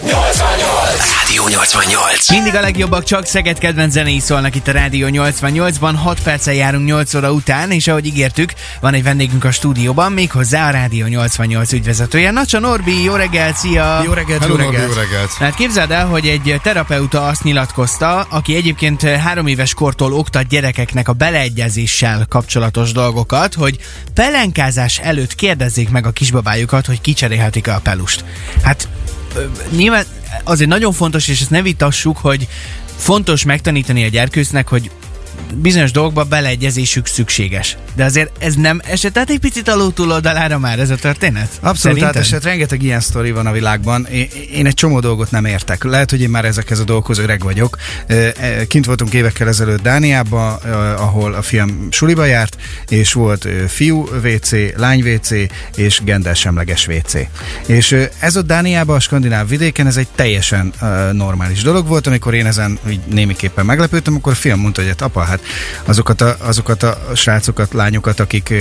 Rádió 0.00 1.48
88. 1.48 2.30
Mindig 2.30 2.54
a 2.54 2.60
legjobbak 2.60 3.04
csak 3.04 3.26
Szeged 3.26 3.58
kedvenc 3.58 3.92
zenéi 3.92 4.18
szólnak 4.18 4.54
itt 4.54 4.68
a 4.68 4.72
Rádió 4.72 5.08
88-ban, 5.10 5.92
6 5.96 6.22
perccel 6.22 6.54
járunk 6.54 6.86
8 6.86 7.14
óra 7.14 7.32
után, 7.32 7.70
és 7.70 7.86
ahogy 7.88 8.06
ígértük, 8.06 8.52
van 8.80 8.94
egy 8.94 9.02
vendégünk 9.02 9.44
a 9.44 9.50
stúdióban, 9.50 10.12
méghozzá 10.12 10.68
a 10.68 10.70
Rádió 10.70 11.06
88 11.06 11.72
ügyvezetője. 11.72 12.30
Nacsa 12.30 12.58
Norbi, 12.58 13.02
jó 13.02 13.14
reggelt, 13.14 13.56
szia! 13.56 14.02
Jó 14.04 14.12
reggelt, 14.12 14.40
Hello, 14.40 14.54
jó 14.54 14.60
Norbi, 14.62 14.76
reggelt. 14.76 14.94
jó 14.94 15.02
reggelt. 15.02 15.32
Hát 15.32 15.54
képzeld 15.54 15.90
el, 15.90 16.06
hogy 16.06 16.26
egy 16.26 16.60
terapeuta 16.62 17.26
azt 17.26 17.42
nyilatkozta, 17.42 18.20
aki 18.20 18.54
egyébként 18.56 19.02
három 19.02 19.46
éves 19.46 19.74
kortól 19.74 20.12
oktat 20.12 20.46
gyerekeknek 20.46 21.08
a 21.08 21.12
beleegyezéssel 21.12 22.26
kapcsolatos 22.28 22.92
dolgokat, 22.92 23.54
hogy 23.54 23.78
pelenkázás 24.14 24.98
előtt 24.98 25.34
kérdezzék 25.34 25.90
meg 25.90 26.06
a 26.06 26.10
kisbabájukat, 26.10 26.86
hogy 26.86 27.00
kicserélhetik-e 27.00 27.74
a 27.74 27.80
pelust. 27.80 28.24
Hát 28.62 28.88
nyilván 29.70 30.04
azért 30.44 30.70
nagyon 30.70 30.92
fontos, 30.92 31.28
és 31.28 31.40
ezt 31.40 31.50
ne 31.50 31.62
vitassuk, 31.62 32.16
hogy 32.16 32.48
fontos 32.96 33.44
megtanítani 33.44 34.04
a 34.04 34.08
gyerkőcnek, 34.08 34.68
hogy 34.68 34.90
bizonyos 35.54 35.90
dolgokba 35.90 36.24
beleegyezésük 36.24 37.06
szükséges. 37.06 37.76
De 37.94 38.04
azért 38.04 38.30
ez 38.38 38.54
nem 38.54 38.80
esett 38.84 39.18
át 39.18 39.30
egy 39.30 39.38
picit 39.38 39.68
alul 39.68 39.92
túloldalára 39.92 40.58
már 40.58 40.78
ez 40.78 40.90
a 40.90 40.96
történet? 40.96 41.48
Abszolút 41.60 42.02
átesett, 42.02 42.42
rengeteg 42.42 42.82
ilyen 42.82 43.00
sztori 43.00 43.30
van 43.30 43.46
a 43.46 43.52
világban. 43.52 44.06
Én, 44.06 44.28
én 44.52 44.66
egy 44.66 44.74
csomó 44.74 45.00
dolgot 45.00 45.30
nem 45.30 45.44
értek. 45.44 45.84
Lehet, 45.84 46.10
hogy 46.10 46.20
én 46.20 46.30
már 46.30 46.44
ezekhez 46.44 46.78
a 46.78 46.84
dolgokhoz 46.84 47.18
öreg 47.18 47.42
vagyok. 47.42 47.76
E, 48.06 48.66
Kint 48.66 48.84
voltunk 48.84 49.12
évekkel 49.12 49.48
ezelőtt 49.48 49.82
Dániában, 49.82 50.52
ahol 50.96 51.34
a 51.34 51.42
fiam 51.42 51.88
suliba 51.90 52.24
járt, 52.24 52.56
és 52.88 53.12
volt 53.12 53.48
fiú 53.68 54.08
WC, 54.24 54.76
lány 54.76 55.02
WC 55.02 55.30
és 55.76 56.00
gendersemleges 56.04 56.86
WC. 56.86 57.14
És 57.66 57.96
ez 58.18 58.36
ott 58.36 58.46
Dániában, 58.46 58.96
a 58.96 59.00
skandináv 59.00 59.48
vidéken, 59.48 59.86
ez 59.86 59.96
egy 59.96 60.08
teljesen 60.14 60.72
normális 61.12 61.62
dolog 61.62 61.86
volt. 61.86 62.06
Amikor 62.06 62.34
én 62.34 62.46
ezen 62.46 62.78
így 62.90 63.00
némiképpen 63.10 63.64
meglepődtem, 63.64 64.14
akkor 64.14 64.32
a 64.32 64.34
fiam 64.34 64.60
mondta, 64.60 64.80
hogy 64.80 64.90
hát 64.90 65.02
apa, 65.02 65.20
hát 65.20 65.41
azokat 65.84 66.20
a, 66.20 66.36
azokat 66.40 66.82
a 66.82 66.96
srácokat, 67.14 67.72
lányokat, 67.72 68.20
akik 68.20 68.54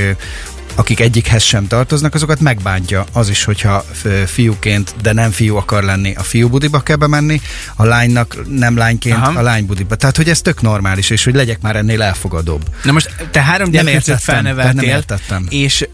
akik 0.76 1.00
egyikhez 1.00 1.44
sem 1.44 1.68
tartoznak, 1.68 2.14
azokat 2.14 2.40
megbántja 2.40 3.06
az 3.12 3.30
is, 3.30 3.44
hogyha 3.44 3.86
fiúként, 4.26 4.96
de 5.02 5.14
nem 5.14 5.32
fiú 5.32 5.56
akar 5.56 5.84
lenni, 5.84 6.14
a 6.16 6.24
fiú 6.24 6.50
budiba 6.50 6.80
kell 6.80 6.96
bemenni, 6.96 7.42
a 7.76 7.84
lánynak 7.84 8.38
nem 8.50 8.78
lányként 8.78 9.16
Aha. 9.16 9.40
a 9.40 9.42
lány 9.42 9.66
budiba. 9.66 9.96
Tehát, 9.96 10.18
hogy 10.18 10.30
ez 10.30 10.42
tök 10.42 10.62
normális, 10.62 11.10
és 11.10 11.24
hogy 11.24 11.36
legyek 11.36 11.62
már 11.62 11.76
ennél 11.76 12.02
elfogadóbb. 12.02 12.62
Na 12.84 12.92
most 12.92 13.16
te 13.32 13.42
három 13.42 13.74
értettem, 13.74 14.18
felneveltél, 14.18 14.74
nem 14.74 14.86
értettem. 14.86 15.46
és 15.50 15.88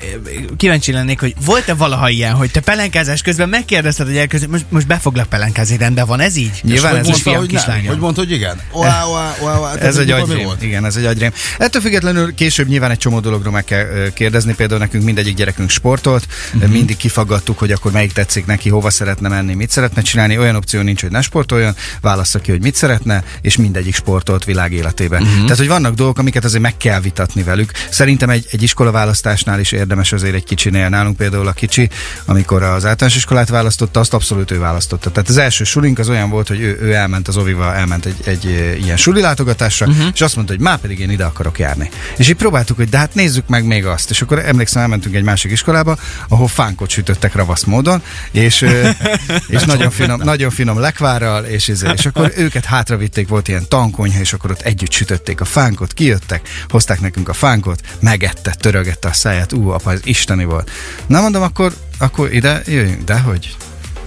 kíváncsi 0.57 0.91
lennék, 0.91 1.19
hogy 1.19 1.35
volt-e 1.45 1.73
valaha 1.73 2.09
ilyen, 2.09 2.33
hogy 2.33 2.51
te 2.51 2.59
pelenkázás 2.59 3.21
közben 3.21 3.49
megkérdezted 3.49 4.07
a 4.07 4.11
gyerkőcöt, 4.11 4.49
most, 4.49 4.65
most 4.69 4.87
be 4.87 4.97
foglak 4.97 5.27
pelenkázni, 5.27 5.77
rendben 5.77 6.05
van 6.05 6.19
ez 6.19 6.35
így? 6.35 6.59
Nyilván 6.63 6.95
ez 6.95 7.07
mondta, 7.07 7.21
fiam, 7.21 7.37
hogy 7.37 7.59
nem? 7.67 7.85
Hogy 7.85 7.97
mondta, 7.97 8.21
hogy 8.21 8.31
igen? 8.31 8.59
Wow, 8.71 8.83
wow, 8.83 9.29
wow, 9.41 9.59
wow. 9.59 9.75
Ez 9.79 9.97
egy 9.97 10.11
valami 10.11 10.33
agyrém. 10.33 10.49
Igen, 10.59 10.85
ez 10.85 10.95
egy 10.95 11.05
agyrém. 11.05 11.31
Ettől 11.57 11.81
függetlenül 11.81 12.33
később 12.33 12.67
nyilván 12.67 12.91
egy 12.91 12.97
csomó 12.97 13.19
dologról 13.19 13.53
meg 13.53 13.63
kell 13.63 13.85
kérdezni. 14.13 14.53
Például 14.53 14.66
nekünk 14.67 15.03
mindegyik 15.03 15.35
gyerekünk 15.35 15.69
sportolt, 15.69 16.27
uh-huh. 16.53 16.71
mindig 16.71 16.97
kifaggattuk, 16.97 17.59
hogy 17.59 17.71
akkor 17.71 17.91
melyik 17.91 18.11
tetszik 18.11 18.45
neki, 18.45 18.69
hova 18.69 18.89
szeretne 18.89 19.29
menni, 19.29 19.53
mit 19.53 19.69
szeretne 19.69 20.01
csinálni. 20.01 20.37
Olyan 20.37 20.55
opció 20.55 20.81
nincs, 20.81 21.01
hogy 21.01 21.11
ne 21.11 21.21
sportoljon, 21.21 21.75
válassza 22.01 22.39
ki, 22.39 22.51
hogy 22.51 22.61
mit 22.61 22.75
szeretne, 22.75 23.23
és 23.41 23.55
mindegyik 23.55 23.95
sportolt 23.95 24.43
világ 24.43 24.71
életében. 24.71 25.21
Uh-huh. 25.21 25.41
Tehát, 25.41 25.57
hogy 25.57 25.67
vannak 25.67 25.93
dolgok, 25.93 26.17
amiket 26.17 26.45
azért 26.45 26.61
meg 26.61 26.77
kell 26.77 26.99
vitatni 26.99 27.43
velük. 27.43 27.71
Szerintem 27.89 28.29
egy, 28.29 28.47
egy 28.51 28.63
iskola 28.63 28.91
választásnál 28.91 29.59
is 29.59 29.71
érdemes 29.71 30.11
azért 30.11 30.35
egy 30.35 30.43
kicsinél. 30.43 30.89
Nálunk 30.89 31.17
például 31.17 31.47
a 31.47 31.51
kicsi, 31.51 31.89
amikor 32.25 32.63
az 32.63 32.85
általános 32.85 33.15
iskolát 33.15 33.49
választotta, 33.49 33.99
azt 33.99 34.13
abszolút 34.13 34.51
ő 34.51 34.59
választotta. 34.59 35.11
Tehát 35.11 35.29
az 35.29 35.37
első 35.37 35.63
sulink 35.63 35.99
az 35.99 36.09
olyan 36.09 36.29
volt, 36.29 36.47
hogy 36.47 36.59
ő, 36.59 36.77
ő 36.81 36.93
elment 36.93 37.27
az 37.27 37.37
ovival, 37.37 37.73
elment 37.73 38.05
egy, 38.05 38.17
egy 38.25 38.45
ilyen 38.83 38.97
suli 38.97 39.21
látogatásra, 39.21 39.87
uh-huh. 39.87 40.05
és 40.13 40.21
azt 40.21 40.35
mondta, 40.35 40.53
hogy 40.53 40.63
már 40.63 40.77
pedig 40.77 40.99
én 40.99 41.09
ide 41.09 41.25
akarok 41.25 41.59
járni. 41.59 41.89
És 42.17 42.29
így 42.29 42.35
próbáltuk, 42.35 42.77
hogy 42.77 42.89
de 42.89 42.97
hát 42.97 43.13
nézzük 43.13 43.47
meg 43.47 43.65
még 43.65 43.85
azt. 43.85 44.09
És 44.09 44.21
akkor 44.21 44.39
emlékszem, 44.57 44.81
elmentünk 44.81 45.15
egy 45.15 45.23
másik 45.23 45.51
iskolába, 45.51 45.97
ahol 46.27 46.47
fánkot 46.47 46.89
sütöttek 46.89 47.35
ravasz 47.35 47.63
módon, 47.63 48.01
és, 48.31 48.61
és 49.47 49.63
nagyon, 49.63 49.91
finom, 49.91 50.21
nagyon 50.23 50.49
finom 50.49 50.79
lekvárral, 50.79 51.43
és, 51.43 51.67
izé, 51.67 51.87
és 51.95 52.05
akkor 52.05 52.33
őket 52.35 52.65
hátravitték, 52.65 53.27
volt 53.27 53.47
ilyen 53.47 53.67
tankonyha, 53.67 54.19
és 54.19 54.33
akkor 54.33 54.51
ott 54.51 54.61
együtt 54.61 54.91
sütötték 54.91 55.41
a 55.41 55.45
fánkot, 55.45 55.93
kijöttek, 55.93 56.49
hozták 56.67 56.99
nekünk 56.99 57.29
a 57.29 57.33
fánkot, 57.33 57.81
megette, 57.99 58.55
törögette 58.59 59.07
a 59.07 59.13
száját, 59.13 59.53
ú, 59.53 59.69
apa, 59.69 59.91
ez 59.91 59.99
isteni 60.03 60.45
volt. 60.45 60.71
Na 61.07 61.21
mondom, 61.21 61.41
akkor, 61.41 61.73
akkor 61.97 62.33
ide 62.33 62.61
jöjjünk, 62.65 63.03
de 63.03 63.19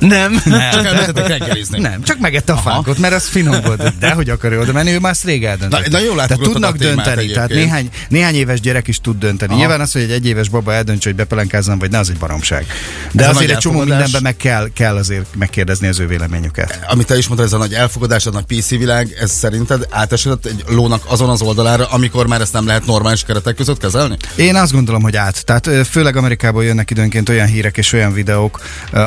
hogy? 0.01 0.09
Nem. 0.09 0.43
Csak 0.73 0.85
elmentetek 0.85 1.29
reggelizni. 1.29 1.81
Nem, 1.81 2.03
csak 2.03 2.19
megette 2.19 2.53
a 2.53 2.57
fánkot, 2.57 2.99
mert 2.99 3.15
az 3.15 3.27
finom 3.29 3.61
volt. 3.65 3.99
De 3.99 4.11
hogy 4.13 4.31
akar 4.31 4.53
oda 4.53 4.73
menni, 4.73 4.91
ő 4.93 4.99
már 4.99 5.13
ezt 5.13 5.25
rég 5.25 5.45
eldöntött. 5.45 5.81
Na- 5.83 5.99
na 5.99 6.05
jól 6.05 6.15
Tehát 6.15 6.39
tudnak 6.39 6.75
a 6.75 6.79
dönteni, 6.79 7.05
tehát 7.05 7.19
egyébként. 7.19 7.49
néhány, 7.49 7.89
néhány 8.09 8.35
éves 8.35 8.61
gyerek 8.61 8.89
is 8.89 9.01
tud 9.01 9.19
dönteni. 9.19 9.51
Aha. 9.51 9.61
Nyilván 9.61 9.81
az, 9.81 9.93
hogy 9.93 10.03
egy 10.03 10.11
egyéves 10.11 10.49
baba 10.49 10.73
eldöntse, 10.73 11.09
hogy 11.09 11.19
bepelenkázzam, 11.19 11.79
vagy 11.79 11.91
ne, 11.91 11.99
az 11.99 12.11
egy 12.11 12.17
baromság. 12.19 12.67
De 13.13 13.23
Ez 13.25 13.37
azért 13.37 13.51
egy 13.51 13.59
csomó 13.59 13.79
mindenben 13.79 14.23
meg 14.23 14.37
kell, 14.37 14.69
kell 14.75 14.97
azért 14.97 15.27
megkérdezni 15.39 15.87
az 15.89 15.99
ő 15.99 16.07
véleményüket. 16.07 16.81
Amit 16.89 17.07
te 17.07 17.17
is 17.17 17.27
mondtad, 17.27 17.47
ez 17.49 17.53
a 17.55 17.59
nagy 17.59 17.73
elfogadás, 17.75 18.27
a 18.27 18.31
nagy 18.31 18.45
PC 18.45 18.69
világ, 18.69 19.17
ez 19.21 19.31
szerinted 19.31 19.87
átesett 19.91 20.47
egy 20.47 20.65
lónak 20.69 21.03
azon 21.07 21.29
az 21.29 21.43
oldalára, 21.43 21.87
amikor 21.87 22.27
már 22.27 22.41
ezt 22.41 22.53
nem 22.53 22.67
lehet 22.67 22.87
normális 22.87 23.23
keretek 23.23 23.55
között 23.55 23.79
kezelni? 23.79 24.17
Én 24.37 24.55
azt 24.57 24.73
gondolom, 24.73 25.03
hogy 25.03 25.17
át. 25.17 25.45
Tehát 25.45 25.87
főleg 25.89 26.17
Amerikából 26.17 26.65
jönnek 26.65 26.91
időnként 26.91 27.29
olyan 27.29 27.47
hírek 27.47 27.77
és 27.77 27.93
olyan 27.93 28.13
videók, 28.13 28.61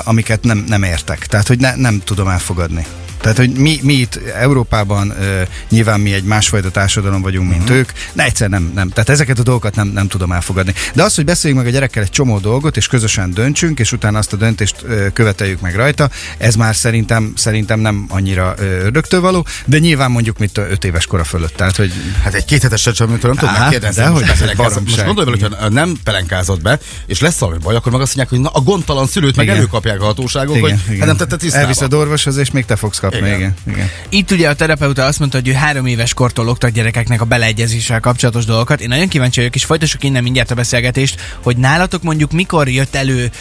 amiket 0.04 0.44
nem, 0.44 0.64
nem 0.68 0.83
értek. 0.84 1.26
Tehát, 1.26 1.48
hogy 1.48 1.60
ne, 1.60 1.76
nem 1.76 2.02
tudom 2.06 2.28
elfogadni. 2.28 2.86
Tehát, 3.24 3.38
hogy 3.38 3.52
mi, 3.52 3.80
mi 3.82 3.94
itt 3.94 4.20
Európában 4.36 5.14
ö, 5.22 5.42
nyilván 5.70 6.00
mi 6.00 6.14
egy 6.14 6.24
másfajta 6.24 6.72
társadalom 6.72 7.22
vagyunk, 7.22 7.50
mint 7.50 7.62
uh-huh. 7.62 7.78
ők, 7.78 7.92
de 8.14 8.24
egyszer 8.24 8.50
nem, 8.50 8.72
nem. 8.76 8.90
Tehát 8.90 9.10
ezeket 9.10 9.40
a 9.40 9.44
dolgokat 9.44 9.76
nem, 9.76 9.88
nem 9.88 10.08
tudom 10.08 10.32
elfogadni. 10.32 10.74
De 10.94 11.04
az, 11.04 11.16
hogy 11.16 11.26
beszéljünk 11.26 11.64
meg 11.64 11.72
a 11.72 11.76
gyerekkel 11.76 12.04
egy 12.04 12.10
csomó 12.10 12.40
dolgot, 12.40 12.78
és 12.78 12.88
közösen 12.88 13.34
döntsünk, 13.34 13.80
és 13.80 13.92
utána 13.92 14.18
azt 14.18 14.34
a 14.34 14.36
döntést 14.36 14.76
ö, 14.84 15.08
követeljük 15.14 15.62
meg 15.62 15.76
rajta, 15.76 16.10
ez 16.38 16.56
már 16.56 16.76
szerintem, 16.76 17.34
szerintem 17.36 17.80
nem 17.80 18.06
annyira 18.10 18.54
ördögtől 18.58 19.22
való, 19.22 19.46
de 19.66 19.78
nyilván 19.78 20.12
mondjuk 20.12 20.38
mit 20.38 20.58
5 20.58 20.84
éves 20.84 21.06
kora 21.06 21.24
fölött. 21.24 21.56
Tehát, 21.56 21.76
hogy 21.76 21.92
Hát 22.24 22.34
egy 22.34 22.46
kéthetes 22.46 22.82
csecsemőtől 22.82 23.32
nem 23.32 23.40
tudom 23.40 23.62
megkérdezni. 23.62 24.04
most 24.04 24.26
beszélek 24.26 24.54
ezzel. 24.54 24.66
Most 24.66 24.76
baromság. 24.76 25.06
gondolj 25.06 25.26
bele, 25.26 25.48
hogyha 25.50 25.70
nem 25.70 25.96
pelenkázott 26.04 26.62
be, 26.62 26.80
és 27.06 27.20
lesz 27.20 27.38
valami 27.38 27.58
baj, 27.64 27.76
akkor 27.76 27.92
meg 27.92 28.02
azt 28.02 28.16
mondják, 28.16 28.42
hogy 28.42 28.52
na, 28.52 28.60
a 28.60 28.64
gondtalan 28.64 29.08
szülőt 29.08 29.36
meg 29.36 29.46
Igen. 29.46 29.58
előkapják 29.58 30.02
a 30.02 30.06
hatóságok, 30.06 30.60
hogy 30.60 30.76
hát 31.00 31.06
nem 31.06 31.18
tette 31.18 31.36
tisztába. 31.36 31.62
Elviszed 31.62 31.94
orvoshoz, 31.94 32.38
és 32.38 32.52
még 32.52 32.66
te 32.66 32.76
fogsz 32.76 33.00
kapni. 33.00 33.13
Igen. 33.14 33.36
Igen. 33.36 33.54
Igen. 33.68 33.90
Itt 34.10 34.32
ugye 34.32 34.50
a 34.50 34.56
terapeuta 34.56 35.06
azt 35.06 35.20
mondta, 35.20 35.38
hogy 35.38 35.48
ő 35.48 35.54
három 35.54 35.86
éves 35.86 36.14
kortól 36.14 36.48
oktat 36.48 36.72
gyerekeknek 36.72 37.22
a 37.22 37.26
beleegyezéssel 37.26 38.00
kapcsolatos 38.00 38.46
dolgokat. 38.46 38.82
Én 38.82 38.88
nagyon 38.88 39.08
kíváncsi 39.08 39.40
vagyok, 39.40 39.56
és 39.56 39.66
folytassuk 39.66 40.04
innen 40.04 40.24
mindjárt 40.24 40.52
a 40.52 40.56
beszélgetést, 40.56 41.22
hogy 41.44 41.58
nálatok 41.58 42.04
mondjuk 42.04 42.32
mikor 42.32 42.70
jött 42.70 42.96
elő 42.96 43.32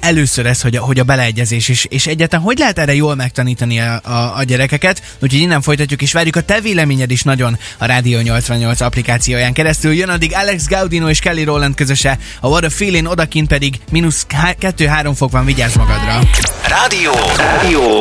először 0.00 0.46
ez, 0.46 0.60
hogy 0.60 0.76
a, 0.76 0.80
hogy 0.80 0.98
a 0.98 1.04
beleegyezés 1.04 1.68
is, 1.68 1.84
és 1.84 2.06
egyáltalán 2.06 2.44
hogy 2.44 2.58
lehet 2.58 2.78
erre 2.78 2.94
jól 2.94 3.14
megtanítani 3.14 3.80
a, 3.80 4.00
a, 4.04 4.36
a 4.36 4.42
gyerekeket. 4.42 5.02
Úgyhogy 5.22 5.40
innen 5.40 5.62
folytatjuk, 5.62 6.02
és 6.02 6.12
várjuk 6.12 6.36
a 6.36 6.40
te 6.40 6.60
véleményed 6.60 7.10
is 7.10 7.22
nagyon 7.22 7.58
a 7.78 7.86
Rádió 7.86 8.20
88 8.20 8.80
applikációján 8.80 9.52
keresztül. 9.52 9.92
Jön 9.92 10.08
addig 10.08 10.34
Alex 10.34 10.66
Gaudino 10.66 11.08
és 11.08 11.18
Kelly 11.18 11.44
Rowland 11.44 11.74
közöse, 11.74 12.18
a 12.40 12.48
What 12.48 12.64
a 12.64 12.70
Feeling 12.70 13.06
odakint 13.06 13.48
pedig 13.48 13.78
mínusz 13.90 14.26
2-3 14.60 15.12
fok 15.16 15.30
van, 15.30 15.44
vigyázz 15.44 15.76
magadra. 15.76 16.20
Rádió. 16.68 17.12
Rádió. 17.36 18.00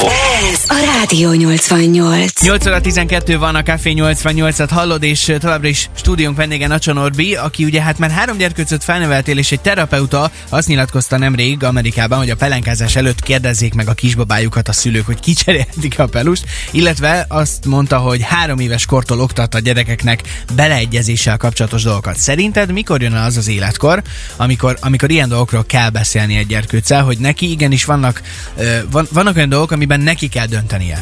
Ez 0.51 0.59
a 0.67 0.75
Rádió 0.85 1.04
88. 1.11 2.41
8 2.41 2.65
óra 2.67 2.81
12 2.81 3.37
van 3.37 3.55
a 3.55 3.63
Café 3.63 3.93
88-at 3.97 4.69
hallod, 4.71 5.03
és 5.03 5.33
továbbra 5.39 5.67
is 5.67 5.89
stúdiónk 5.95 6.37
vendége 6.37 6.67
Nacsa 6.67 6.93
Norbi, 6.93 7.35
aki 7.35 7.63
ugye 7.63 7.81
hát 7.81 7.97
már 7.97 8.11
három 8.11 8.37
gyerkőcöt 8.37 8.83
felneveltél, 8.83 9.37
és 9.37 9.51
egy 9.51 9.61
terapeuta 9.61 10.31
azt 10.49 10.67
nyilatkozta 10.67 11.17
nemrég 11.17 11.63
Amerikában, 11.63 12.17
hogy 12.17 12.29
a 12.29 12.35
pelenkázás 12.35 12.95
előtt 12.95 13.21
kérdezzék 13.21 13.73
meg 13.73 13.87
a 13.87 13.93
kisbabájukat 13.93 14.67
a 14.67 14.73
szülők, 14.73 15.05
hogy 15.05 15.19
kicserélhetik 15.19 15.99
a 15.99 16.05
pelust, 16.05 16.45
illetve 16.71 17.25
azt 17.27 17.65
mondta, 17.65 17.97
hogy 17.97 18.21
három 18.21 18.59
éves 18.59 18.85
kortól 18.85 19.19
oktat 19.19 19.55
a 19.55 19.59
gyerekeknek 19.59 20.21
beleegyezéssel 20.55 21.37
kapcsolatos 21.37 21.83
dolgokat. 21.83 22.17
Szerinted 22.17 22.71
mikor 22.71 23.01
jön 23.01 23.13
az 23.13 23.37
az 23.37 23.47
életkor, 23.47 24.01
amikor, 24.35 24.77
amikor 24.81 25.11
ilyen 25.11 25.29
dolgokról 25.29 25.65
kell 25.65 25.89
beszélni 25.89 26.37
egy 26.37 26.47
gyerkőccel, 26.47 27.03
hogy 27.03 27.17
neki 27.17 27.51
igenis 27.51 27.85
vannak, 27.85 28.21
van, 28.91 29.07
vannak 29.11 29.35
olyan 29.35 29.49
dolgok, 29.49 29.71
amiben 29.71 29.99
neki 29.99 30.27
kell 30.27 30.45
döntenie? 30.45 30.94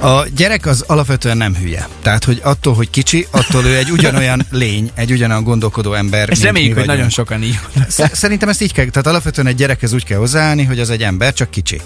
A 0.00 0.26
gyerek 0.36 0.66
az 0.66 0.84
alapvetően 0.86 1.36
nem 1.36 1.56
hülye. 1.56 1.88
Tehát, 2.02 2.24
hogy 2.24 2.40
attól, 2.42 2.74
hogy 2.74 2.90
kicsi, 2.90 3.26
attól 3.30 3.64
ő 3.64 3.76
egy 3.76 3.90
ugyanolyan 3.90 4.46
lény, 4.50 4.90
egy 4.94 5.10
ugyanolyan 5.12 5.44
gondolkodó 5.44 5.92
ember. 5.92 6.30
Ezt 6.30 6.42
reméljük, 6.42 6.76
hogy 6.76 6.86
nagyon 6.86 7.08
sokan 7.08 7.42
így 7.42 7.58
Sz- 7.88 8.14
Szerintem 8.14 8.48
ezt 8.48 8.62
így 8.62 8.72
kell, 8.72 8.86
tehát 8.86 9.06
alapvetően 9.06 9.46
egy 9.46 9.54
gyerekhez 9.54 9.92
úgy 9.92 10.04
kell 10.04 10.18
hozzáállni, 10.18 10.64
hogy 10.64 10.80
az 10.80 10.90
egy 10.90 11.02
ember, 11.02 11.32
csak 11.32 11.50
kicsi. 11.50 11.80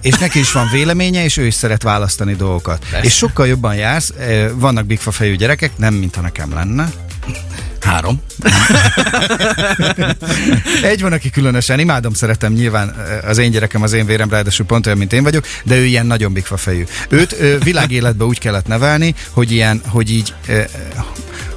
És 0.00 0.18
neki 0.18 0.38
is 0.38 0.52
van 0.52 0.68
véleménye, 0.72 1.24
és 1.24 1.36
ő 1.36 1.46
is 1.46 1.54
szeret 1.54 1.82
választani 1.82 2.34
dolgokat. 2.34 2.84
Persze. 2.90 3.06
És 3.06 3.14
sokkal 3.16 3.46
jobban 3.46 3.74
jársz, 3.74 4.12
vannak 4.54 4.86
bigfa 4.86 5.10
fejű 5.10 5.34
gyerekek, 5.36 5.70
nem 5.78 5.94
mintha 5.94 6.20
nekem 6.20 6.52
lenne, 6.54 6.88
Három. 7.86 8.22
Egy 10.82 11.00
van, 11.00 11.12
aki 11.12 11.30
különösen 11.30 11.78
imádom, 11.78 12.12
szeretem 12.12 12.52
nyilván 12.52 12.88
eh, 12.88 13.28
az 13.28 13.38
én 13.38 13.50
gyerekem, 13.50 13.82
az 13.82 13.92
én 13.92 14.06
vérem, 14.06 14.30
ráadásul 14.30 14.66
pont 14.66 14.86
olyan, 14.86 14.98
mint 14.98 15.12
én 15.12 15.22
vagyok, 15.22 15.46
de 15.64 15.76
ő 15.76 15.84
ilyen 15.84 16.06
nagyon 16.06 16.32
bigfa 16.32 16.56
fejű. 16.56 16.84
Őt 17.08 17.36
világéletbe 17.62 18.24
úgy 18.24 18.38
kellett 18.38 18.66
nevelni, 18.66 19.14
hogy 19.30 19.52
ilyen, 19.52 19.80
hogy 19.88 20.10
így 20.10 20.34
ö, 20.48 20.60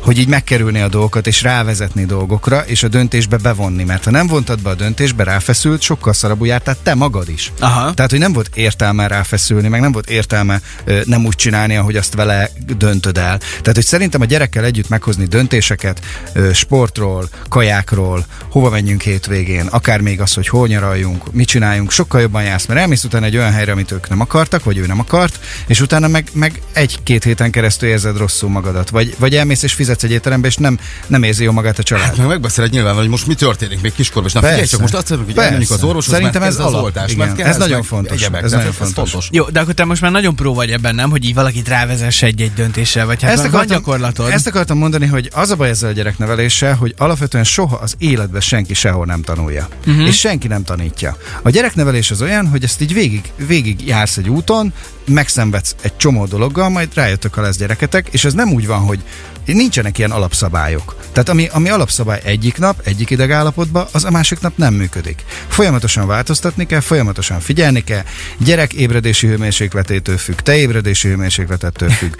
hogy 0.09 0.17
így 0.17 0.27
megkerülni 0.27 0.81
a 0.81 0.87
dolgokat, 0.87 1.27
és 1.27 1.41
rávezetni 1.41 2.05
dolgokra, 2.05 2.63
és 2.65 2.83
a 2.83 2.87
döntésbe 2.87 3.37
bevonni. 3.37 3.83
Mert 3.83 4.03
ha 4.03 4.11
nem 4.11 4.27
vontad 4.27 4.61
be 4.61 4.69
a 4.69 4.75
döntésbe, 4.75 5.23
ráfeszült, 5.23 5.81
sokkal 5.81 6.13
szarabbul 6.13 6.47
jártál 6.47 6.77
te 6.83 6.93
magad 6.93 7.29
is. 7.29 7.51
Aha. 7.59 7.93
Tehát, 7.93 8.11
hogy 8.11 8.19
nem 8.19 8.33
volt 8.33 8.49
értelme 8.53 9.07
ráfeszülni, 9.07 9.67
meg 9.67 9.81
nem 9.81 9.91
volt 9.91 10.09
értelme 10.09 10.61
ö, 10.85 10.99
nem 11.05 11.25
úgy 11.25 11.35
csinálni, 11.35 11.75
ahogy 11.75 11.95
azt 11.95 12.13
vele 12.13 12.49
döntöd 12.77 13.17
el. 13.17 13.37
Tehát, 13.37 13.73
hogy 13.73 13.85
szerintem 13.85 14.21
a 14.21 14.25
gyerekkel 14.25 14.63
együtt 14.63 14.89
meghozni 14.89 15.25
döntéseket 15.25 16.01
ö, 16.33 16.53
sportról, 16.53 17.29
kajákról, 17.49 18.25
hova 18.51 18.69
menjünk 18.69 19.01
hétvégén, 19.01 19.65
akár 19.65 20.01
még 20.01 20.21
az, 20.21 20.33
hogy 20.33 20.47
hol 20.47 20.67
nyaraljunk, 20.67 21.33
mit 21.33 21.47
csináljunk, 21.47 21.91
sokkal 21.91 22.21
jobban 22.21 22.43
jársz, 22.43 22.65
mert 22.65 22.79
elmész 22.79 23.03
utána 23.03 23.25
egy 23.25 23.37
olyan 23.37 23.51
helyre, 23.51 23.71
amit 23.71 23.91
ők 23.91 24.09
nem 24.09 24.19
akartak, 24.19 24.63
vagy 24.63 24.77
ő 24.77 24.85
nem 24.85 24.99
akart, 24.99 25.39
és 25.67 25.81
utána 25.81 26.07
meg, 26.07 26.29
meg 26.33 26.61
egy-két 26.73 27.23
héten 27.23 27.51
keresztül 27.51 27.89
érzed 27.89 28.17
rosszul 28.17 28.49
magadat, 28.49 28.89
vagy, 28.89 29.15
vagy 29.19 29.35
elmész 29.35 29.63
és 29.63 29.73
fizetsz 29.73 29.97
egy 30.03 30.11
étterembe, 30.11 30.47
és 30.47 30.55
nem, 30.55 30.79
nem 31.07 31.23
érzi 31.23 31.43
jó 31.43 31.51
magát 31.51 31.79
a 31.79 31.83
család. 31.83 32.05
Hát 32.05 32.17
meg 32.17 32.27
megbeszéled 32.27 32.71
nyilván, 32.71 32.95
hogy 32.95 33.07
most 33.07 33.27
mi 33.27 33.33
történik 33.33 33.81
még 33.81 33.93
kiskorban, 33.93 34.25
és 34.25 34.33
na 34.33 34.39
figyelj 34.39 34.59
Persze. 34.59 34.71
csak 34.71 34.81
most 34.81 34.93
azt 34.93 35.09
mondjuk, 35.09 35.29
hogy 35.29 35.35
Persze. 35.35 35.51
elmenjünk 35.51 35.79
az 35.81 35.87
orvoshoz, 35.87 36.13
Szerintem 36.13 36.43
ez 36.43 36.59
az 36.59 36.73
oltás, 36.73 37.11
Igen. 37.11 37.27
Ez 37.29 37.35
kezd, 37.35 37.59
nagyon 37.59 37.77
meg 37.77 37.83
fontos. 37.87 38.21
egyebek. 38.21 38.43
Ez 38.43 38.51
nagyon 38.51 38.71
fontos. 38.71 39.27
Jó, 39.31 39.43
de 39.45 39.59
akkor 39.59 39.73
te 39.73 39.85
most 39.85 40.01
már 40.01 40.11
nagyon 40.11 40.35
pró 40.35 40.53
vagy 40.53 40.71
ebben, 40.71 40.95
nem? 40.95 41.09
Hogy 41.09 41.25
így 41.25 41.33
valakit 41.33 41.67
rávezess 41.67 42.21
egy-egy 42.21 42.53
döntéssel, 42.53 43.05
vagy 43.05 43.23
hát 43.23 43.35
van, 43.41 43.51
van 43.51 43.65
gyakorlatod. 43.67 44.29
ezt 44.31 44.47
akartam 44.47 44.77
mondani, 44.77 45.05
hogy 45.05 45.29
az 45.33 45.49
a 45.49 45.55
baj 45.55 45.69
ezzel 45.69 45.89
a 45.89 45.93
gyerekneveléssel, 45.93 46.75
hogy 46.75 46.93
alapvetően 46.97 47.43
soha 47.43 47.75
az 47.75 47.95
életben 47.97 48.41
senki 48.41 48.73
sehol 48.73 49.05
nem 49.05 49.21
tanulja. 49.21 49.67
Uh-huh. 49.87 50.07
És 50.07 50.19
senki 50.19 50.47
nem 50.47 50.63
tanítja. 50.63 51.17
A 51.41 51.49
gyereknevelés 51.49 52.11
az 52.11 52.21
olyan, 52.21 52.47
hogy 52.47 52.63
ezt 52.63 52.81
így 52.81 52.93
végig, 52.93 53.31
végig 53.47 53.87
jársz 53.87 54.17
egy 54.17 54.29
úton, 54.29 54.73
megszenvedsz 55.09 55.75
egy 55.81 55.97
csomó 55.97 56.25
dologgal, 56.25 56.69
majd 56.69 56.93
rájöttök, 56.93 57.33
ha 57.33 57.41
lesz 57.41 57.57
gyereketek, 57.57 58.07
és 58.11 58.25
ez 58.25 58.33
nem 58.33 58.53
úgy 58.53 58.67
van, 58.67 58.79
hogy 58.79 58.99
nincsenek 59.45 59.97
ilyen 59.97 60.11
alapszabályok. 60.11 60.95
Tehát 61.11 61.29
ami, 61.29 61.47
ami 61.51 61.69
alapszabály 61.69 62.21
egyik 62.23 62.57
nap, 62.57 62.81
egyik 62.83 63.09
idegállapotban, 63.09 63.87
az 63.91 64.03
a 64.03 64.11
másik 64.11 64.39
nap 64.39 64.57
nem 64.57 64.73
működik. 64.73 65.23
Folyamatosan 65.47 66.07
változtatni 66.07 66.65
kell, 66.65 66.79
folyamatosan 66.79 67.39
figyelni 67.39 67.83
kell, 67.83 68.03
gyerek 68.37 68.73
ébredési 68.73 69.27
hőmérsékletétől 69.27 70.17
függ, 70.17 70.39
te 70.39 70.57
ébredési 70.57 71.07
hőmérsékletettől 71.07 71.89
függ, 71.89 72.13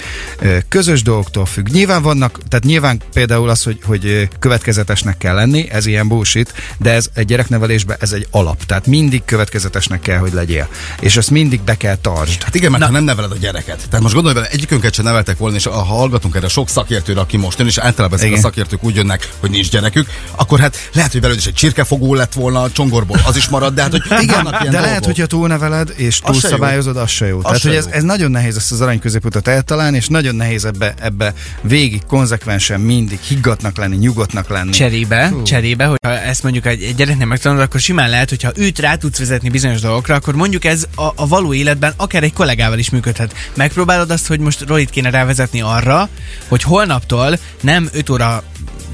közös 0.69 1.01
dolgoktól 1.01 1.45
függ. 1.45 1.67
Nyilván 1.67 2.01
vannak, 2.01 2.39
tehát 2.47 2.65
nyilván 2.65 3.01
például 3.13 3.49
az, 3.49 3.63
hogy, 3.63 3.79
hogy 3.83 4.29
következetesnek 4.39 5.17
kell 5.17 5.35
lenni, 5.35 5.69
ez 5.69 5.85
ilyen 5.85 6.07
bullshit, 6.07 6.53
de 6.77 6.91
ez 6.91 7.09
egy 7.13 7.25
gyereknevelésben 7.25 7.97
ez 7.99 8.11
egy 8.11 8.27
alap. 8.31 8.65
Tehát 8.65 8.87
mindig 8.87 9.25
következetesnek 9.25 10.01
kell, 10.01 10.17
hogy 10.17 10.33
legyél. 10.33 10.67
És 10.99 11.17
azt 11.17 11.31
mindig 11.31 11.61
be 11.61 11.75
kell 11.75 11.95
tartsd. 11.95 12.43
Hát 12.43 12.55
igen, 12.55 12.71
mert 12.79 12.91
ha 12.91 12.97
nem 12.97 13.03
neveled 13.03 13.31
a 13.31 13.35
gyereket. 13.35 13.85
Tehát 13.87 14.01
most 14.01 14.13
gondolj 14.13 14.35
bele, 14.35 14.47
egyikünket 14.47 14.93
sem 14.93 15.05
neveltek 15.05 15.37
volna, 15.37 15.55
és 15.55 15.63
ha 15.65 15.83
hallgatunk 15.83 16.35
erre 16.35 16.47
sok 16.47 16.69
szakértőre, 16.69 17.19
aki 17.19 17.37
most 17.37 17.57
jön, 17.57 17.67
és 17.67 17.77
általában 17.77 18.19
ezek 18.19 18.33
a 18.33 18.37
szakértők 18.37 18.83
úgy 18.83 18.95
jönnek, 18.95 19.29
hogy 19.39 19.49
nincs 19.49 19.69
gyerekük, 19.69 20.07
akkor 20.35 20.59
hát 20.59 20.89
lehet, 20.93 21.11
hogy 21.11 21.21
belőle 21.21 21.39
is 21.39 21.45
egy 21.45 21.53
csirkefogó 21.53 22.13
lett 22.13 22.33
volna 22.33 22.61
a 22.61 22.71
csongorból, 22.71 23.17
az 23.25 23.35
is 23.35 23.47
marad, 23.49 23.73
de 23.73 23.81
hát 23.81 23.91
hogy 23.91 24.03
Igen, 24.21 24.47
ilyen 24.61 24.63
de 24.63 24.71
lehet, 24.71 24.89
dolgok. 24.89 25.05
hogyha 25.05 25.25
túlneveled 25.25 25.93
és 25.95 26.19
Az 26.23 26.31
túlszabályozod, 26.31 26.97
az 26.97 27.09
se 27.09 27.25
jó. 27.25 27.41
Tehát, 27.41 27.59
se 27.59 27.67
hogy 27.67 27.77
ez, 27.77 27.85
ez 27.91 28.03
nagyon 28.03 28.31
nehéz 28.31 28.55
ezt 28.55 28.71
az 28.71 28.81
arany 28.81 28.99
középutat 28.99 29.47
eltalálni, 29.47 29.97
és 29.97 30.07
nagyon 30.07 30.35
nehéz 30.35 30.65
ebbe, 30.65 30.93
ebbe 30.99 31.33
végig, 31.61 32.05
konzekvensen 32.07 32.79
mindig 32.79 33.19
higgatnak 33.19 33.77
lenni, 33.77 33.95
nyugodtnak 33.95 34.49
lenni. 34.49 34.71
Cserébe, 34.71 35.27
Hú. 35.29 35.43
cserébe, 35.43 35.85
hogyha 35.85 36.17
ezt 36.19 36.43
mondjuk 36.43 36.65
egy, 36.65 36.83
egy 36.83 36.95
gyereknek 36.95 37.27
megtanulod, 37.27 37.63
akkor 37.63 37.79
simán 37.79 38.09
lehet, 38.09 38.29
hogyha 38.29 38.51
őt 38.55 38.79
rá 38.79 38.95
tudsz 38.95 39.17
vezetni 39.19 39.49
bizonyos 39.49 39.81
dolgokra, 39.81 40.15
akkor 40.15 40.35
mondjuk 40.35 40.65
ez 40.65 40.87
a, 40.95 41.03
a 41.15 41.27
való 41.27 41.53
életben 41.53 41.93
akár 41.97 42.23
egy 42.23 42.33
kollégával 42.33 42.68
is 42.77 42.89
működhet. 42.89 43.33
Megpróbálod 43.55 44.11
azt, 44.11 44.27
hogy 44.27 44.39
most 44.39 44.63
Rolit 44.67 44.89
kéne 44.89 45.09
rávezetni 45.09 45.61
arra, 45.61 46.09
hogy 46.47 46.63
holnaptól 46.63 47.37
nem 47.61 47.89
5 47.93 48.09
óra 48.09 48.43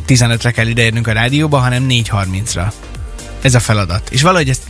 15-re 0.08 0.52
kell 0.52 0.68
ideérnünk 0.68 1.08
a 1.08 1.12
rádióba, 1.12 1.58
hanem 1.58 1.86
4.30-ra. 1.90 2.72
Ez 3.42 3.56
a 3.56 3.60
feladat. 3.60 4.10
És 4.10 4.22
valahogy 4.22 4.50
ezt 4.50 4.64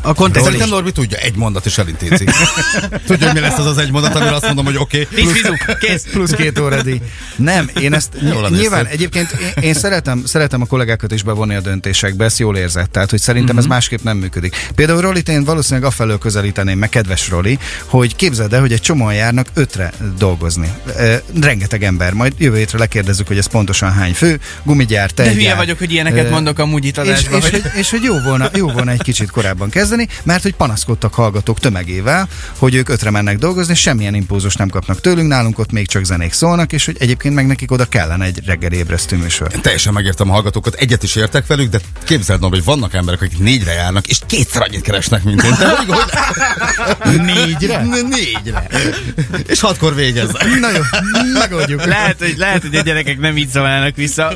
a, 0.00 0.14
kontextus... 0.14 0.42
Szerintem 0.44 0.68
Norbi 0.68 0.92
tudja, 0.92 1.18
egy 1.18 1.36
mondat 1.36 1.66
is 1.66 1.78
elintézi. 1.78 2.24
tudja, 3.06 3.26
hogy 3.26 3.34
mi 3.34 3.40
lesz 3.40 3.58
az 3.58 3.66
az 3.66 3.78
egy 3.78 3.90
mondat, 3.90 4.14
amire 4.14 4.34
azt 4.34 4.44
mondom, 4.46 4.64
hogy 4.64 4.76
oké. 4.76 5.08
Okay. 5.12 5.24
Tíz 5.24 5.50
kész. 5.80 6.04
Plusz 6.12 6.30
két 6.30 6.58
óra 6.58 6.82
díj. 6.82 7.00
Nem, 7.36 7.70
én 7.80 7.94
ezt 7.94 8.08
Jól 8.20 8.48
nyilván 8.48 8.86
egyébként 8.86 9.30
én, 9.32 9.62
én 9.62 9.74
szeretem, 9.74 10.22
szeretem 10.26 10.60
a 10.60 10.66
kollégákat 10.66 11.12
is 11.12 11.22
bevonni 11.22 11.54
a 11.54 11.60
döntésekbe, 11.60 12.24
ezt 12.24 12.38
jól 12.38 12.56
érzett. 12.56 12.92
Tehát, 12.92 13.10
hogy 13.10 13.20
szerintem 13.20 13.54
Mhm. 13.54 13.64
ez 13.64 13.68
másképp 13.70 14.02
nem 14.02 14.16
működik. 14.16 14.56
Például 14.74 15.00
Rolit 15.00 15.28
én 15.28 15.44
valószínűleg 15.44 15.88
afelől 15.88 16.18
közelíteném 16.18 16.78
meg, 16.78 16.88
kedves 16.88 17.28
Roli, 17.28 17.58
hogy 17.84 18.16
képzeld 18.16 18.52
el, 18.52 18.60
hogy 18.60 18.72
egy 18.72 18.80
csomóan 18.80 19.14
járnak 19.14 19.46
ötre 19.54 19.92
dolgozni. 20.18 20.72
E, 20.98 21.22
rengeteg 21.40 21.82
ember. 21.84 22.12
Majd 22.12 22.32
jövő 22.38 22.56
hétre 22.56 22.78
lekérdezzük, 22.78 23.26
hogy 23.26 23.38
ez 23.38 23.46
pontosan 23.46 23.92
hány 23.92 24.14
fő. 24.14 24.40
Gumigyár, 24.62 25.10
De 25.10 25.32
hülye 25.32 25.54
vagyok, 25.54 25.78
hogy 25.78 25.92
ilyeneket 25.92 26.26
Ö, 26.26 26.30
mondok 26.30 26.58
amúgy 26.58 26.84
itt 26.84 26.98
és, 26.98 27.20
és, 27.20 27.26
hogy- 27.28 27.50
hogy, 27.50 27.62
és 27.76 27.90
hogy 27.90 28.02
jó 28.02 28.18
volna, 28.18 28.50
jó 28.54 28.70
volna 28.70 28.90
egy 28.90 29.02
kicsit 29.02 29.30
korábban 29.30 29.70
kezdeni, 29.74 30.08
mert 30.22 30.42
hogy 30.42 30.54
panaszkodtak 30.54 31.14
hallgatók 31.14 31.58
tömegével, 31.58 32.28
hogy 32.58 32.74
ők 32.74 32.88
ötre 32.88 33.10
mennek 33.10 33.38
dolgozni, 33.38 33.74
semmilyen 33.74 34.14
impulzus 34.14 34.54
nem 34.54 34.68
kapnak 34.68 35.00
tőlünk, 35.00 35.28
nálunk 35.28 35.58
ott 35.58 35.72
még 35.72 35.88
csak 35.88 36.04
zenék 36.04 36.32
szólnak, 36.32 36.72
és 36.72 36.84
hogy 36.84 36.96
egyébként 36.98 37.34
meg 37.34 37.46
nekik 37.46 37.70
oda 37.70 37.84
kellene 37.84 38.24
egy 38.24 38.40
reggeli 38.46 38.76
ébresztő 38.76 39.16
műsor. 39.16 39.48
Teljesen 39.48 39.92
megértem 39.92 40.30
a 40.30 40.32
hallgatókat, 40.32 40.74
egyet 40.74 41.02
is 41.02 41.14
értek 41.14 41.46
velük, 41.46 41.70
de 41.70 41.78
képzeld 42.04 42.40
Norbi, 42.40 42.56
hogy 42.56 42.64
vannak 42.64 42.94
emberek, 42.94 43.22
akik 43.22 43.38
négyre 43.38 43.72
járnak, 43.72 44.06
és 44.06 44.18
kétszer 44.26 44.62
annyit 44.62 44.80
keresnek, 44.80 45.24
mint 45.24 45.42
én. 45.42 45.54
Te 45.54 45.68
hogy, 45.68 45.86
hogy... 46.98 47.20
Négyre? 47.20 47.82
Négyre. 48.08 48.66
És 49.46 49.60
hatkor 49.60 49.94
végeznek. 49.94 50.60
Na 50.60 50.70
jó, 50.70 50.80
megoldjuk. 51.32 51.84
Lehet, 51.84 52.18
hogy, 52.18 52.34
lehet, 52.36 52.62
hogy 52.62 52.74
a 52.74 52.80
gyerekek 52.80 53.18
nem 53.18 53.36
így 53.36 53.48
szólnának 53.48 53.96
vissza, 53.96 54.32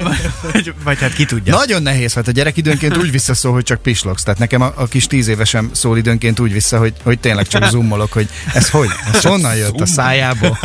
vagy, 0.52 0.74
vagy 0.84 0.98
hát 0.98 1.12
ki 1.12 1.24
tudja. 1.24 1.56
Nagyon 1.56 1.82
nehéz, 1.82 2.14
mert 2.14 2.28
a 2.28 2.30
gyerek 2.30 2.56
időnként 2.56 2.96
úgy 2.96 3.10
visszaszól, 3.10 3.52
hogy 3.52 3.64
csak 3.64 3.82
pislogsz. 3.82 4.22
Tehát 4.22 4.38
nekem 4.38 4.60
a, 4.60 4.72
a 4.76 4.86
kis 4.86 5.06
tíz 5.06 5.27
évesem 5.28 5.70
szól 5.72 5.98
időnként 5.98 6.40
úgy 6.40 6.52
vissza, 6.52 6.78
hogy, 6.78 6.92
hogy 7.02 7.18
tényleg 7.18 7.46
csak 7.46 7.64
zoomolok, 7.70 8.12
hogy 8.12 8.28
ez 8.54 8.70
hogy? 8.70 8.88
Ez 9.12 9.22
honnan 9.22 9.56
jött 9.56 9.80
a 9.80 9.86
szájából? 9.86 10.58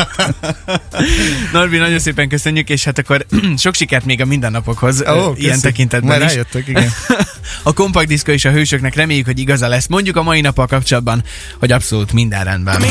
Norbi, 1.53 1.77
nagyon 1.77 1.99
szépen 1.99 2.29
köszönjük, 2.29 2.69
és 2.69 2.83
hát 2.83 2.97
akkor 2.97 3.25
sok 3.57 3.73
sikert 3.73 4.05
még 4.05 4.21
a 4.21 4.25
mindennapokhoz, 4.25 5.01
Ó, 5.01 5.33
ilyen 5.35 5.49
köszi. 5.51 5.61
tekintetben 5.61 6.19
Már 6.19 6.27
is. 6.27 6.33
rájöttök, 6.33 6.67
igen. 6.67 6.89
a 7.63 7.73
kompakt 7.73 8.07
diszkó 8.07 8.31
és 8.31 8.45
a 8.45 8.51
hősöknek 8.51 8.95
reméljük, 8.95 9.25
hogy 9.25 9.39
igaza 9.39 9.67
lesz. 9.67 9.87
Mondjuk 9.87 10.15
a 10.15 10.23
mai 10.23 10.41
nappal 10.41 10.67
kapcsolatban, 10.67 11.23
hogy 11.59 11.71
abszolút 11.71 12.13
minden 12.13 12.43
rendben. 12.43 12.81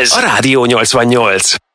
Ez 0.00 0.12
a 0.12 0.20
Rádió 0.20 0.64
88. 0.64 1.67